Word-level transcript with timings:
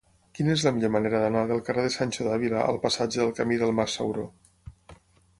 Quina 0.37 0.51
és 0.53 0.61
la 0.67 0.71
millor 0.75 0.91
manera 0.93 1.19
d'anar 1.23 1.43
del 1.51 1.59
carrer 1.67 1.83
de 1.87 1.91
Sancho 1.95 2.25
de 2.27 2.31
Ávila 2.37 2.63
al 2.71 2.79
passatge 2.85 3.19
del 3.21 3.33
Camí 3.41 3.59
del 3.65 3.75
Mas 3.81 3.93
Sauró? 3.99 4.25